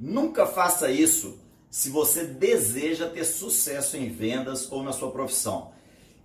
Nunca 0.00 0.46
faça 0.46 0.90
isso 0.90 1.40
se 1.68 1.90
você 1.90 2.24
deseja 2.24 3.08
ter 3.08 3.24
sucesso 3.24 3.96
em 3.96 4.08
vendas 4.08 4.70
ou 4.70 4.82
na 4.82 4.92
sua 4.92 5.10
profissão. 5.10 5.72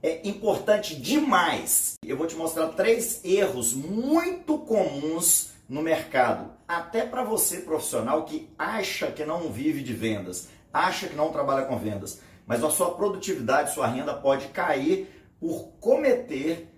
É 0.02 0.28
importante 0.28 0.96
demais. 0.96 1.96
Eu 2.05 2.17
vou 2.17 2.28
te 2.28 2.36
mostrar 2.36 2.67
três 2.70 3.23
erros 3.23 3.73
muito 3.73 4.59
comuns 4.59 5.54
no 5.67 5.81
mercado, 5.81 6.51
até 6.67 7.05
para 7.05 7.23
você 7.23 7.62
profissional 7.62 8.25
que 8.25 8.49
acha 8.59 9.12
que 9.12 9.26
não 9.26 9.49
vive 9.49 9.81
de 9.81 9.94
vendas, 9.94 10.49
acha 10.71 11.08
que 11.08 11.15
não 11.15 11.31
trabalha 11.31 11.65
com 11.65 11.79
vendas, 11.79 12.19
mas 12.46 12.63
a 12.63 12.69
sua 12.69 12.92
produtividade, 12.92 13.74
sua 13.74 13.87
renda 13.87 14.13
pode 14.13 14.47
cair 14.49 15.10
por 15.40 15.69
cometer 15.79 16.70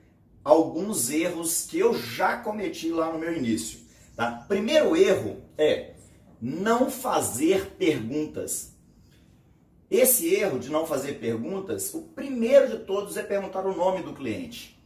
alguns 0.44 1.10
erros 1.10 1.66
que 1.66 1.80
eu 1.80 1.98
já 1.98 2.38
cometi 2.38 2.90
lá 2.90 3.12
no 3.12 3.20
meu 3.20 3.36
início. 3.36 3.80
Tá? 4.16 4.46
Primeiro 4.48 4.96
erro 4.96 5.42
é 5.58 5.95
não 6.42 6.90
fazer 6.90 7.72
perguntas. 7.78 8.74
Esse 9.90 10.34
erro 10.34 10.60
de 10.60 10.70
não 10.70 10.86
fazer 10.86 11.20
perguntas, 11.20 11.94
o 11.94 12.02
primeiro 12.02 12.70
de 12.70 12.84
todos 12.86 13.18
é 13.18 13.24
perguntar 13.24 13.66
o 13.66 13.76
nome 13.76 14.02
do 14.02 14.14
cliente. 14.14 14.80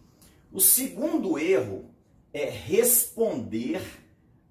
O 0.51 0.59
segundo 0.59 1.37
erro 1.37 1.85
é 2.33 2.49
responder 2.49 3.81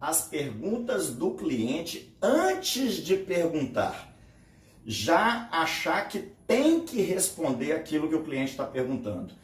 as 0.00 0.22
perguntas 0.22 1.10
do 1.10 1.32
cliente 1.32 2.14
antes 2.22 2.94
de 2.94 3.16
perguntar. 3.16 4.16
Já 4.86 5.48
achar 5.52 6.08
que 6.08 6.20
tem 6.46 6.80
que 6.80 7.02
responder 7.02 7.72
aquilo 7.72 8.08
que 8.08 8.14
o 8.14 8.24
cliente 8.24 8.52
está 8.52 8.64
perguntando. 8.64 9.34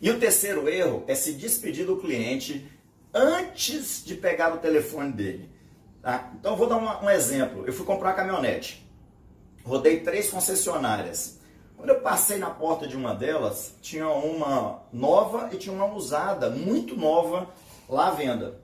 E 0.00 0.10
o 0.10 0.20
terceiro 0.20 0.68
erro 0.68 1.02
é 1.08 1.14
se 1.14 1.32
despedir 1.32 1.86
do 1.86 1.96
cliente 1.96 2.66
antes 3.12 4.04
de 4.04 4.14
pegar 4.14 4.54
o 4.54 4.58
telefone 4.58 5.12
dele. 5.12 5.48
Tá? 6.04 6.30
Então 6.38 6.54
vou 6.54 6.68
dar 6.68 6.76
uma, 6.76 7.02
um 7.02 7.08
exemplo. 7.08 7.64
Eu 7.66 7.72
fui 7.72 7.86
comprar 7.86 8.10
uma 8.10 8.14
caminhonete. 8.14 8.86
Rodei 9.64 10.00
três 10.00 10.28
concessionárias. 10.28 11.40
Quando 11.78 11.88
eu 11.88 12.00
passei 12.00 12.36
na 12.36 12.50
porta 12.50 12.86
de 12.86 12.94
uma 12.94 13.14
delas, 13.14 13.74
tinha 13.80 14.06
uma 14.06 14.82
nova 14.92 15.48
e 15.50 15.56
tinha 15.56 15.74
uma 15.74 15.86
usada, 15.86 16.50
muito 16.50 16.94
nova, 16.94 17.48
lá 17.88 18.08
à 18.08 18.10
venda. 18.10 18.60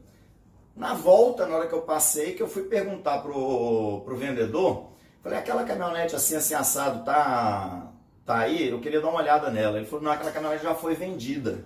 Na 0.76 0.92
volta, 0.92 1.46
na 1.46 1.56
hora 1.56 1.66
que 1.66 1.72
eu 1.72 1.80
passei, 1.80 2.34
que 2.34 2.42
eu 2.42 2.48
fui 2.48 2.64
perguntar 2.64 3.22
pro, 3.22 4.02
pro 4.04 4.16
vendedor, 4.16 4.90
falei, 5.22 5.38
aquela 5.38 5.64
caminhonete 5.64 6.14
assim, 6.14 6.36
assim, 6.36 6.54
assado, 6.54 7.04
tá, 7.04 7.90
tá 8.26 8.36
aí? 8.36 8.68
Eu 8.68 8.80
queria 8.80 9.00
dar 9.00 9.08
uma 9.08 9.20
olhada 9.20 9.50
nela. 9.50 9.78
Ele 9.78 9.86
falou, 9.86 10.04
não, 10.04 10.12
aquela 10.12 10.30
caminhonete 10.30 10.62
já 10.64 10.74
foi 10.74 10.94
vendida. 10.94 11.64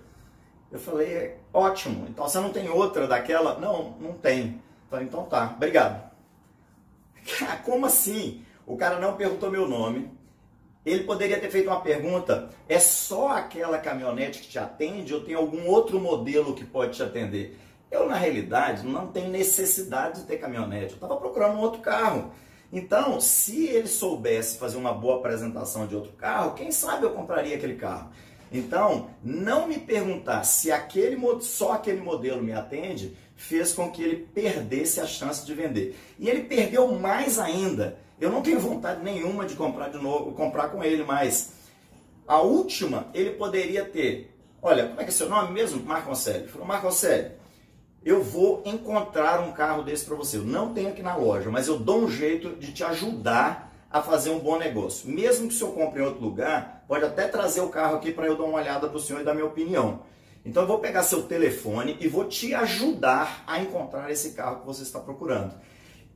Eu 0.71 0.79
falei, 0.79 1.35
ótimo, 1.53 2.07
então 2.09 2.27
você 2.27 2.39
não 2.39 2.51
tem 2.51 2.69
outra 2.69 3.07
daquela? 3.07 3.59
Não, 3.59 3.91
não 3.99 4.13
tem. 4.13 4.61
Falei, 4.89 5.05
então 5.05 5.23
tá, 5.25 5.53
obrigado. 5.55 6.11
Como 7.65 7.85
assim? 7.85 8.43
O 8.65 8.77
cara 8.77 8.99
não 8.99 9.15
perguntou 9.15 9.51
meu 9.51 9.67
nome. 9.67 10.11
Ele 10.85 11.03
poderia 11.03 11.39
ter 11.39 11.49
feito 11.49 11.67
uma 11.67 11.81
pergunta: 11.81 12.49
é 12.69 12.77
só 12.79 13.29
aquela 13.29 13.77
caminhonete 13.79 14.39
que 14.39 14.47
te 14.47 14.59
atende 14.59 15.13
ou 15.13 15.21
tem 15.21 15.33
algum 15.33 15.67
outro 15.67 15.99
modelo 15.99 16.53
que 16.53 16.63
pode 16.63 16.95
te 16.95 17.03
atender? 17.03 17.57
Eu, 17.89 18.07
na 18.07 18.15
realidade, 18.15 18.85
não 18.85 19.07
tenho 19.07 19.29
necessidade 19.29 20.21
de 20.21 20.27
ter 20.27 20.37
caminhonete. 20.37 20.91
Eu 20.91 20.95
estava 20.95 21.15
procurando 21.17 21.55
um 21.55 21.61
outro 21.61 21.81
carro. 21.81 22.31
Então, 22.71 23.21
se 23.21 23.67
ele 23.67 23.87
soubesse 23.87 24.57
fazer 24.57 24.77
uma 24.77 24.91
boa 24.91 25.17
apresentação 25.17 25.87
de 25.87 25.95
outro 25.95 26.11
carro, 26.13 26.55
quem 26.55 26.71
sabe 26.71 27.05
eu 27.05 27.11
compraria 27.11 27.55
aquele 27.55 27.75
carro. 27.75 28.09
Então, 28.57 29.09
não 29.23 29.67
me 29.67 29.77
perguntar 29.77 30.43
se 30.43 30.71
aquele, 30.71 31.17
só 31.41 31.73
aquele 31.73 32.01
modelo 32.01 32.41
me 32.41 32.53
atende 32.53 33.15
fez 33.35 33.73
com 33.73 33.91
que 33.91 34.01
ele 34.01 34.27
perdesse 34.33 35.01
a 35.01 35.05
chance 35.05 35.45
de 35.45 35.53
vender. 35.53 35.97
E 36.17 36.29
ele 36.29 36.43
perdeu 36.43 36.91
mais 36.93 37.37
ainda. 37.37 37.97
Eu 38.19 38.29
não 38.29 38.41
tenho 38.41 38.59
vontade 38.59 39.03
nenhuma 39.03 39.45
de 39.45 39.55
comprar 39.55 39.89
de 39.89 39.97
novo, 39.97 40.31
comprar 40.31 40.69
com 40.69 40.83
ele, 40.83 41.03
mas 41.03 41.53
a 42.25 42.39
última 42.39 43.07
ele 43.13 43.31
poderia 43.31 43.83
ter. 43.83 44.31
Olha, 44.61 44.87
como 44.87 45.01
é 45.01 45.03
que 45.03 45.09
é 45.09 45.13
seu 45.13 45.29
nome 45.29 45.51
mesmo? 45.51 45.83
Marco 45.83 46.09
Aurélio. 46.09 46.41
Ele 46.41 46.47
falou, 46.47 46.67
Marco 46.67 46.87
Aurélio, 46.87 47.31
eu 48.05 48.23
vou 48.23 48.61
encontrar 48.65 49.41
um 49.41 49.51
carro 49.51 49.83
desse 49.83 50.05
para 50.05 50.15
você. 50.15 50.37
Eu 50.37 50.45
não 50.45 50.73
tenho 50.73 50.89
aqui 50.89 51.03
na 51.03 51.15
loja, 51.15 51.49
mas 51.51 51.67
eu 51.67 51.77
dou 51.77 52.03
um 52.03 52.09
jeito 52.09 52.55
de 52.55 52.71
te 52.71 52.83
ajudar 52.83 53.74
a 53.95 54.01
fazer 54.01 54.29
um 54.29 54.39
bom 54.39 54.59
negócio. 54.59 55.09
Mesmo 55.09 55.47
que 55.47 55.53
o 55.53 55.57
senhor 55.57 55.73
compre 55.73 56.01
em 56.01 56.05
outro 56.05 56.21
lugar, 56.21 56.83
pode 56.85 57.05
até 57.05 57.29
trazer 57.29 57.61
o 57.61 57.69
carro 57.69 57.95
aqui 57.95 58.11
para 58.11 58.27
eu 58.27 58.35
dar 58.35 58.43
uma 58.43 58.57
olhada 58.57 58.89
para 58.89 58.97
o 58.97 58.99
senhor 58.99 59.21
e 59.21 59.23
dar 59.23 59.33
minha 59.33 59.45
opinião. 59.45 60.01
Então 60.43 60.63
eu 60.63 60.67
vou 60.67 60.79
pegar 60.79 61.01
seu 61.01 61.23
telefone 61.23 61.95
e 62.01 62.05
vou 62.09 62.25
te 62.25 62.53
ajudar 62.53 63.45
a 63.47 63.57
encontrar 63.57 64.11
esse 64.11 64.31
carro 64.31 64.59
que 64.59 64.65
você 64.65 64.83
está 64.83 64.99
procurando. 64.99 65.53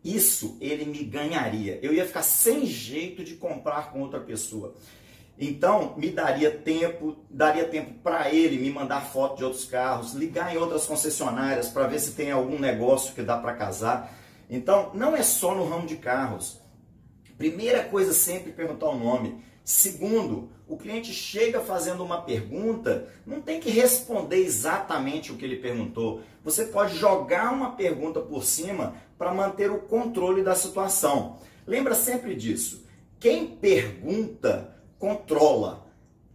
Isso 0.03 0.57
ele 0.59 0.84
me 0.84 1.06
ganharia. 1.06 1.79
Eu 1.81 1.94
ia 1.94 2.06
ficar 2.06 2.22
sem 2.22 2.66
jeito 2.66 3.23
de 3.23 3.35
comprar 3.35 3.94
com 3.94 4.01
outra 4.01 4.19
pessoa. 4.19 4.75
Então, 5.40 5.94
me 5.96 6.09
daria 6.09 6.51
tempo, 6.51 7.16
daria 7.29 7.63
tempo 7.63 7.94
para 8.03 8.29
ele 8.29 8.57
me 8.57 8.69
mandar 8.69 9.06
foto 9.06 9.38
de 9.38 9.46
outros 9.46 9.63
carros, 9.63 10.11
ligar 10.11 10.53
em 10.53 10.57
outras 10.57 10.85
concessionárias 10.85 11.69
para 11.69 11.88
ver 11.88 12.00
se 12.00 12.11
tem 12.11 12.29
algum 12.29 12.59
negócio 12.59 13.16
que 13.16 13.22
dá 13.22 13.38
para 13.38 13.53
casar. 13.53 14.13
Então, 14.50 14.91
não 14.94 15.16
é 15.16 15.23
só 15.23 15.56
no 15.56 15.66
ramo 15.66 15.88
de 15.88 15.96
carros. 15.96 16.59
Primeira 17.40 17.86
coisa 17.86 18.12
sempre 18.12 18.52
perguntar 18.52 18.90
o 18.90 19.00
nome. 19.00 19.42
Segundo, 19.64 20.50
o 20.68 20.76
cliente 20.76 21.14
chega 21.14 21.62
fazendo 21.62 22.04
uma 22.04 22.22
pergunta, 22.22 23.08
não 23.26 23.42
tem 23.42 23.62
que 23.62 23.70
responder 23.70 24.44
exatamente 24.44 25.32
o 25.32 25.38
que 25.38 25.46
ele 25.46 25.56
perguntou. 25.56 26.22
Você 26.44 26.66
pode 26.66 26.98
jogar 26.98 27.54
uma 27.54 27.78
pergunta 27.78 28.20
por 28.20 28.44
cima 28.44 28.94
para 29.18 29.34
manter 29.34 29.72
o 29.72 29.80
controle 29.80 30.44
da 30.44 30.54
situação. 30.54 31.40
Lembra 31.66 31.96
sempre 31.96 32.36
disso. 32.36 32.86
Quem 33.22 33.48
pergunta, 33.48 34.76
controla. 34.98 35.88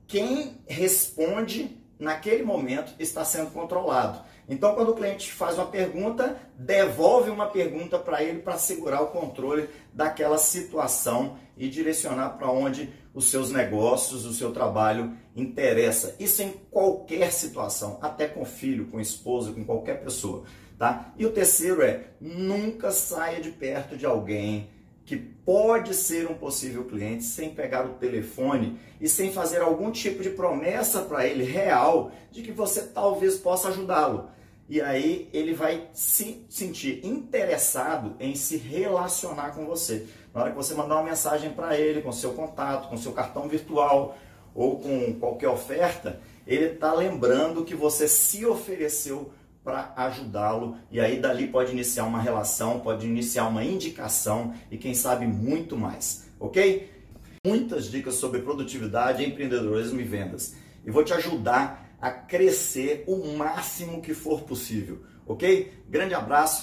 Quem 0.06 0.58
responde, 0.66 1.83
naquele 2.04 2.44
momento, 2.44 2.94
está 2.98 3.24
sendo 3.24 3.50
controlado. 3.50 4.22
Então, 4.48 4.74
quando 4.74 4.90
o 4.90 4.94
cliente 4.94 5.32
faz 5.32 5.56
uma 5.56 5.66
pergunta, 5.66 6.36
devolve 6.56 7.30
uma 7.30 7.46
pergunta 7.46 7.98
para 7.98 8.22
ele 8.22 8.40
para 8.40 8.58
segurar 8.58 9.00
o 9.00 9.06
controle 9.06 9.68
daquela 9.92 10.36
situação 10.36 11.38
e 11.56 11.68
direcionar 11.68 12.36
para 12.36 12.50
onde 12.50 12.92
os 13.14 13.30
seus 13.30 13.50
negócios, 13.50 14.26
o 14.26 14.34
seu 14.34 14.52
trabalho 14.52 15.16
interessa. 15.34 16.14
Isso 16.18 16.42
em 16.42 16.50
qualquer 16.70 17.32
situação, 17.32 17.98
até 18.02 18.28
com 18.28 18.44
filho, 18.44 18.86
com 18.86 19.00
esposa, 19.00 19.52
com 19.52 19.64
qualquer 19.64 20.02
pessoa. 20.02 20.44
Tá? 20.78 21.12
E 21.16 21.24
o 21.24 21.32
terceiro 21.32 21.82
é 21.82 22.08
nunca 22.20 22.90
saia 22.90 23.40
de 23.40 23.50
perto 23.50 23.96
de 23.96 24.04
alguém 24.04 24.68
que 25.04 25.16
pode 25.16 25.94
ser 25.94 26.30
um 26.30 26.34
possível 26.34 26.84
cliente 26.84 27.24
sem 27.24 27.50
pegar 27.50 27.84
o 27.84 27.94
telefone 27.94 28.78
e 29.00 29.08
sem 29.08 29.32
fazer 29.32 29.60
algum 29.60 29.90
tipo 29.90 30.22
de 30.22 30.30
promessa 30.30 31.02
para 31.02 31.26
ele 31.26 31.44
real 31.44 32.10
de 32.30 32.42
que 32.42 32.52
você 32.52 32.82
talvez 32.82 33.36
possa 33.36 33.68
ajudá-lo. 33.68 34.30
E 34.66 34.80
aí 34.80 35.28
ele 35.32 35.52
vai 35.52 35.88
se 35.92 36.46
sentir 36.48 37.04
interessado 37.04 38.16
em 38.18 38.34
se 38.34 38.56
relacionar 38.56 39.50
com 39.54 39.66
você. 39.66 40.06
Na 40.32 40.40
hora 40.40 40.50
que 40.50 40.56
você 40.56 40.74
mandar 40.74 40.94
uma 40.94 41.04
mensagem 41.04 41.50
para 41.50 41.78
ele 41.78 42.00
com 42.00 42.10
seu 42.10 42.32
contato, 42.32 42.88
com 42.88 42.96
seu 42.96 43.12
cartão 43.12 43.46
virtual 43.46 44.16
ou 44.54 44.80
com 44.80 45.12
qualquer 45.20 45.48
oferta, 45.48 46.18
ele 46.46 46.66
está 46.66 46.94
lembrando 46.94 47.64
que 47.64 47.74
você 47.74 48.08
se 48.08 48.46
ofereceu 48.46 49.30
para 49.64 49.94
ajudá-lo 49.96 50.76
e 50.90 51.00
aí 51.00 51.18
dali 51.18 51.48
pode 51.48 51.72
iniciar 51.72 52.04
uma 52.04 52.20
relação, 52.20 52.80
pode 52.80 53.06
iniciar 53.06 53.48
uma 53.48 53.64
indicação 53.64 54.54
e 54.70 54.76
quem 54.76 54.92
sabe 54.92 55.26
muito 55.26 55.74
mais, 55.74 56.30
ok? 56.38 56.92
Muitas 57.44 57.90
dicas 57.90 58.16
sobre 58.16 58.42
produtividade, 58.42 59.24
empreendedorismo 59.24 60.00
e 60.00 60.04
vendas. 60.04 60.54
E 60.84 60.90
vou 60.90 61.02
te 61.02 61.14
ajudar 61.14 61.96
a 62.00 62.10
crescer 62.10 63.04
o 63.06 63.34
máximo 63.36 64.02
que 64.02 64.12
for 64.12 64.42
possível, 64.42 65.02
ok? 65.26 65.72
Grande 65.88 66.12
abraço 66.14 66.62